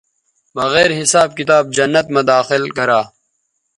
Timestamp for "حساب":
0.99-1.29